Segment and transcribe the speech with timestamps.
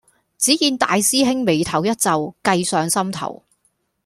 [0.35, 3.43] 只見大師兄眉頭一皺，計上心頭